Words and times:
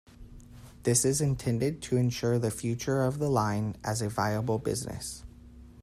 This 0.81 1.05
is 1.05 1.21
intended 1.21 1.79
to 1.83 1.95
ensure 1.95 2.39
the 2.39 2.49
future 2.49 3.03
of 3.03 3.19
the 3.19 3.29
line 3.29 3.75
as 3.83 4.01
a 4.01 4.09
viable 4.09 4.57
business. 4.57 5.21